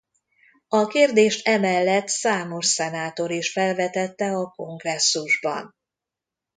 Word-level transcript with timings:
A 0.67 0.85
kérdést 0.87 1.47
emellett 1.47 2.07
számos 2.07 2.65
szenátor 2.65 3.31
is 3.31 3.51
felvetette 3.51 4.25
a 4.25 4.49
Kongresszusban. 4.55 5.75